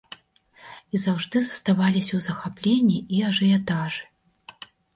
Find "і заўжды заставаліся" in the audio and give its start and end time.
0.93-2.11